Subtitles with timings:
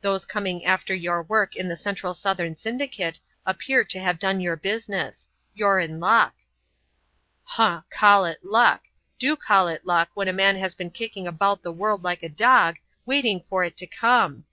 [0.00, 4.56] Those coming after your work on the Central Southern Syndicate appear to have done your
[4.56, 5.28] business.
[5.54, 6.34] You're in luck."
[7.44, 7.82] "Huh!
[7.88, 8.82] call it luck!
[9.20, 12.28] Do call it luck, when a man has been kicking about the world like a
[12.28, 12.74] dog,
[13.06, 14.46] waiting for it to come!